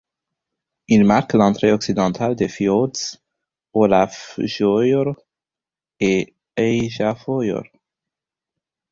[0.87, 3.03] Il marque l'entrée occidentale des fjords
[3.81, 5.11] Ólafsfjörður
[6.07, 7.69] et Eyjafjörður.